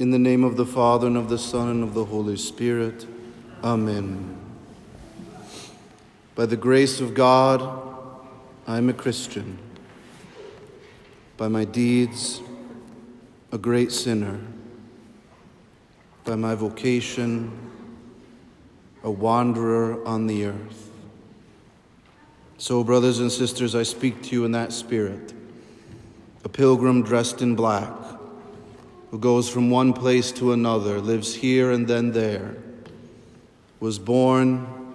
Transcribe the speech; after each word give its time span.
In 0.00 0.12
the 0.12 0.18
name 0.18 0.44
of 0.44 0.56
the 0.56 0.64
Father, 0.64 1.08
and 1.08 1.16
of 1.18 1.28
the 1.28 1.36
Son, 1.36 1.68
and 1.68 1.82
of 1.84 1.92
the 1.92 2.06
Holy 2.06 2.38
Spirit. 2.38 3.06
Amen. 3.62 4.34
By 6.34 6.46
the 6.46 6.56
grace 6.56 7.02
of 7.02 7.12
God, 7.12 7.60
I 8.66 8.78
am 8.78 8.88
a 8.88 8.94
Christian. 8.94 9.58
By 11.36 11.48
my 11.48 11.66
deeds, 11.66 12.40
a 13.52 13.58
great 13.58 13.92
sinner. 13.92 14.40
By 16.24 16.34
my 16.34 16.54
vocation, 16.54 17.52
a 19.04 19.10
wanderer 19.10 20.02
on 20.08 20.28
the 20.28 20.46
earth. 20.46 20.90
So, 22.56 22.82
brothers 22.82 23.18
and 23.18 23.30
sisters, 23.30 23.74
I 23.74 23.82
speak 23.82 24.22
to 24.22 24.30
you 24.34 24.46
in 24.46 24.52
that 24.52 24.72
spirit. 24.72 25.34
A 26.42 26.48
pilgrim 26.48 27.02
dressed 27.02 27.42
in 27.42 27.54
black 27.54 27.92
who 29.10 29.18
goes 29.18 29.48
from 29.48 29.70
one 29.70 29.92
place 29.92 30.30
to 30.32 30.52
another, 30.52 31.00
lives 31.00 31.34
here 31.34 31.72
and 31.72 31.88
then 31.88 32.12
there, 32.12 32.56
was 33.80 33.98
born, 33.98 34.94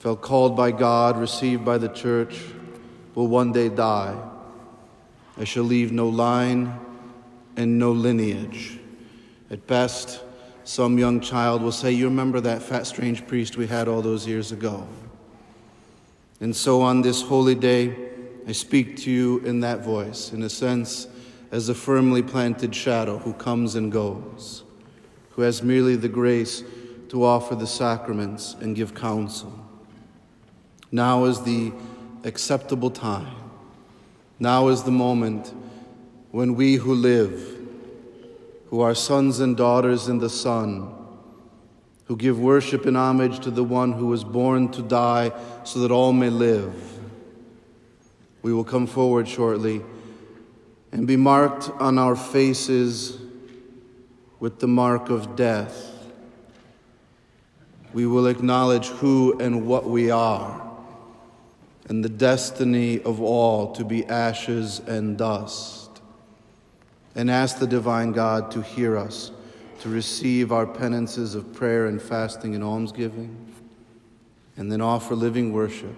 felt 0.00 0.20
called 0.20 0.56
by 0.56 0.70
God, 0.70 1.16
received 1.16 1.64
by 1.64 1.78
the 1.78 1.88
church, 1.88 2.42
will 3.14 3.28
one 3.28 3.52
day 3.52 3.68
die. 3.68 4.16
I 5.38 5.44
shall 5.44 5.64
leave 5.64 5.92
no 5.92 6.08
line 6.08 6.78
and 7.56 7.78
no 7.78 7.92
lineage. 7.92 8.78
At 9.50 9.66
best, 9.66 10.22
some 10.64 10.98
young 10.98 11.20
child 11.20 11.62
will 11.62 11.72
say, 11.72 11.92
You 11.92 12.06
remember 12.06 12.40
that 12.40 12.62
fat, 12.62 12.86
strange 12.86 13.26
priest 13.26 13.56
we 13.56 13.66
had 13.66 13.88
all 13.88 14.02
those 14.02 14.26
years 14.26 14.52
ago? 14.52 14.86
And 16.40 16.54
so 16.54 16.82
on 16.82 17.02
this 17.02 17.22
holy 17.22 17.54
day, 17.54 17.96
I 18.46 18.52
speak 18.52 18.96
to 18.98 19.10
you 19.10 19.38
in 19.40 19.60
that 19.60 19.84
voice, 19.84 20.32
in 20.32 20.42
a 20.42 20.50
sense, 20.50 21.06
as 21.52 21.68
a 21.68 21.74
firmly 21.74 22.22
planted 22.22 22.74
shadow 22.74 23.18
who 23.18 23.34
comes 23.34 23.74
and 23.74 23.92
goes, 23.92 24.64
who 25.32 25.42
has 25.42 25.62
merely 25.62 25.94
the 25.94 26.08
grace 26.08 26.64
to 27.10 27.22
offer 27.22 27.54
the 27.54 27.66
sacraments 27.66 28.56
and 28.60 28.74
give 28.74 28.94
counsel. 28.94 29.52
Now 30.90 31.24
is 31.26 31.42
the 31.42 31.72
acceptable 32.24 32.90
time. 32.90 33.36
Now 34.38 34.68
is 34.68 34.82
the 34.82 34.90
moment 34.90 35.52
when 36.30 36.54
we 36.54 36.76
who 36.76 36.94
live, 36.94 37.58
who 38.68 38.80
are 38.80 38.94
sons 38.94 39.40
and 39.40 39.54
daughters 39.54 40.08
in 40.08 40.18
the 40.18 40.30
Son, 40.30 40.90
who 42.06 42.16
give 42.16 42.40
worship 42.40 42.86
and 42.86 42.96
homage 42.96 43.40
to 43.40 43.50
the 43.50 43.62
one 43.62 43.92
who 43.92 44.06
was 44.06 44.24
born 44.24 44.70
to 44.70 44.80
die 44.80 45.30
so 45.64 45.80
that 45.80 45.90
all 45.90 46.14
may 46.14 46.30
live. 46.30 46.74
We 48.40 48.54
will 48.54 48.64
come 48.64 48.86
forward 48.86 49.28
shortly 49.28 49.82
and 50.92 51.06
be 51.06 51.16
marked 51.16 51.70
on 51.80 51.98
our 51.98 52.14
faces 52.14 53.18
with 54.38 54.60
the 54.60 54.68
mark 54.68 55.08
of 55.08 55.34
death. 55.34 55.88
We 57.94 58.06
will 58.06 58.26
acknowledge 58.26 58.88
who 58.88 59.38
and 59.38 59.66
what 59.66 59.88
we 59.88 60.10
are 60.10 60.62
and 61.88 62.04
the 62.04 62.08
destiny 62.08 63.02
of 63.02 63.20
all 63.20 63.72
to 63.72 63.84
be 63.84 64.04
ashes 64.06 64.80
and 64.80 65.18
dust, 65.18 65.90
and 67.14 67.30
ask 67.30 67.58
the 67.58 67.66
divine 67.66 68.12
God 68.12 68.50
to 68.52 68.62
hear 68.62 68.96
us, 68.96 69.32
to 69.80 69.88
receive 69.88 70.52
our 70.52 70.66
penances 70.66 71.34
of 71.34 71.52
prayer 71.52 71.86
and 71.86 72.00
fasting 72.00 72.54
and 72.54 72.62
almsgiving, 72.62 73.36
and 74.56 74.70
then 74.70 74.80
offer 74.80 75.14
living 75.14 75.52
worship 75.52 75.96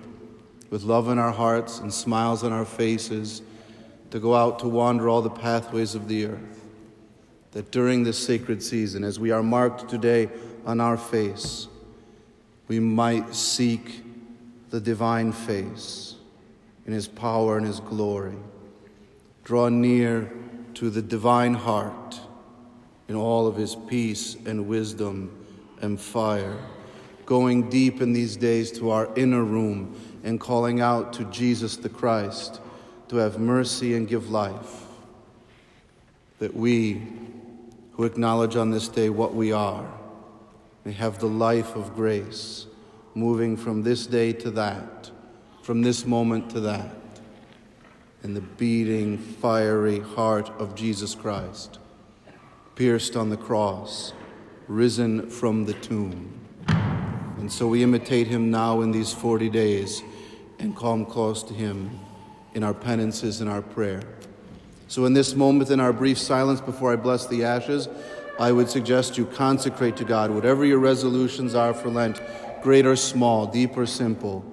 with 0.71 0.83
love 0.83 1.09
in 1.09 1.19
our 1.19 1.33
hearts 1.33 1.81
and 1.81 1.93
smiles 1.93 2.43
on 2.43 2.53
our 2.53 2.65
faces 2.65 3.43
to 4.15 4.21
go 4.21 4.33
out 4.33 4.61
to 4.61 4.69
wander 4.69 5.09
all 5.09 5.23
the 5.23 5.29
pathways 5.29 5.97
of 5.97 6.07
the 6.07 6.27
earth. 6.27 6.65
That 7.51 7.73
during 7.73 8.05
this 8.05 8.17
sacred 8.17 8.63
season, 8.63 9.03
as 9.03 9.19
we 9.19 9.33
are 9.33 9.43
marked 9.43 9.89
today 9.89 10.29
on 10.65 10.81
our 10.81 10.97
face, 10.97 11.67
we 12.69 12.79
might 12.79 13.35
seek 13.35 14.05
the 14.71 14.81
divine 14.81 15.33
face 15.33 16.15
in 16.87 16.93
His 16.93 17.09
power 17.09 17.57
and 17.57 17.67
His 17.67 17.81
glory. 17.81 18.37
Draw 19.43 19.71
near 19.71 20.33
to 20.75 20.91
the 20.91 21.03
divine 21.03 21.55
heart 21.55 22.21
in 23.09 23.17
all 23.17 23.49
of 23.49 23.57
His 23.57 23.75
peace 23.75 24.37
and 24.47 24.69
wisdom 24.69 25.45
and 25.81 26.01
fire. 26.01 26.57
Going 27.27 27.69
deep 27.69 28.01
in 28.01 28.13
these 28.13 28.37
days 28.37 28.71
to 28.79 28.91
our 28.91 29.13
inner 29.17 29.43
room 29.43 30.01
and 30.23 30.39
calling 30.39 30.81
out 30.81 31.15
to 31.15 31.25
Jesus 31.33 31.77
the 31.77 31.89
Christ 31.89 32.61
to 33.09 33.17
have 33.17 33.39
mercy 33.39 33.95
and 33.95 34.09
give 34.09 34.31
life, 34.31 34.83
that 36.39 36.55
we 36.55 37.03
who 37.93 38.05
acknowledge 38.05 38.57
on 38.57 38.71
this 38.71 38.89
day 38.89 39.09
what 39.09 39.35
we 39.35 39.53
are 39.53 39.87
may 40.85 40.93
have 40.93 41.19
the 41.19 41.27
life 41.27 41.77
of 41.77 41.95
grace, 41.95 42.67
moving 43.15 43.57
from 43.57 43.83
this 43.83 44.07
day 44.07 44.33
to 44.33 44.51
that, 44.51 45.11
from 45.63 45.83
this 45.83 46.05
moment 46.05 46.51
to 46.51 46.61
that, 46.61 46.97
in 48.23 48.35
the 48.35 48.41
beating, 48.41 49.17
fiery 49.17 50.01
heart 50.01 50.51
of 50.59 50.75
Jesus 50.75 51.15
Christ, 51.15 51.79
pierced 52.75 53.17
on 53.17 53.31
the 53.31 53.37
cross, 53.37 54.13
risen 54.67 55.31
from 55.31 55.65
the 55.65 55.75
tomb. 55.75 56.33
And 57.39 57.53
so 57.53 57.69
we 57.69 57.83
imitate 57.83 58.27
him 58.27 58.51
now 58.51 58.81
in 58.81 58.91
these 58.91 59.13
40 59.13 59.51
days 59.51 60.03
and 60.59 60.77
come 60.77 61.05
close 61.05 61.43
to 61.45 61.55
him 61.55 62.01
in 62.55 62.63
our 62.63 62.75
penances 62.75 63.41
and 63.41 63.51
our 63.51 63.63
prayer. 63.63 64.01
So, 64.89 65.05
in 65.07 65.13
this 65.13 65.35
moment, 65.35 65.71
in 65.71 65.81
our 65.81 65.93
brief 65.93 66.19
silence 66.19 66.61
before 66.61 66.93
I 66.93 66.97
bless 66.97 67.27
the 67.27 67.45
ashes, 67.45 67.89
I 68.39 68.53
would 68.53 68.71
suggest 68.71 69.19
you 69.19 69.27
consecrate 69.27 69.97
to 69.97 70.05
God 70.05 70.31
whatever 70.31 70.65
your 70.65 70.79
resolutions 70.79 71.55
are 71.55 71.75
for 71.75 71.89
Lent, 71.89 72.21
great 72.63 72.87
or 72.87 72.97
small, 72.97 73.47
deep 73.47 73.77
or 73.77 73.87
simple. 73.87 74.45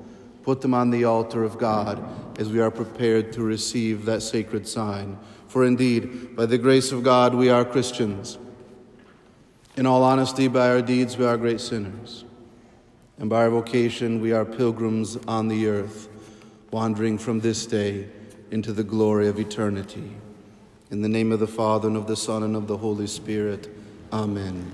Put 0.43 0.61
them 0.61 0.73
on 0.73 0.89
the 0.89 1.05
altar 1.05 1.43
of 1.43 1.57
God 1.57 2.03
as 2.39 2.51
we 2.51 2.59
are 2.59 2.71
prepared 2.71 3.31
to 3.33 3.43
receive 3.43 4.05
that 4.05 4.21
sacred 4.21 4.67
sign. 4.67 5.17
For 5.47 5.65
indeed, 5.65 6.35
by 6.35 6.47
the 6.47 6.57
grace 6.57 6.91
of 6.91 7.03
God, 7.03 7.35
we 7.35 7.49
are 7.49 7.65
Christians. 7.65 8.37
In 9.75 9.85
all 9.85 10.03
honesty, 10.03 10.47
by 10.47 10.69
our 10.69 10.81
deeds, 10.81 11.17
we 11.17 11.25
are 11.25 11.37
great 11.37 11.61
sinners. 11.61 12.25
And 13.19 13.29
by 13.29 13.43
our 13.43 13.49
vocation, 13.49 14.21
we 14.21 14.31
are 14.31 14.45
pilgrims 14.45 15.17
on 15.27 15.47
the 15.47 15.67
earth 15.67 16.10
wandering 16.71 17.17
from 17.17 17.41
this 17.41 17.65
day 17.65 18.07
into 18.49 18.73
the 18.73 18.83
glory 18.83 19.27
of 19.27 19.39
eternity. 19.39 20.11
In 20.89 21.01
the 21.01 21.09
name 21.09 21.31
of 21.31 21.39
the 21.39 21.47
Father, 21.47 21.87
and 21.87 21.97
of 21.97 22.07
the 22.07 22.15
Son, 22.15 22.43
and 22.43 22.55
of 22.55 22.67
the 22.67 22.77
Holy 22.77 23.07
Spirit, 23.07 23.69
Amen. 24.11 24.71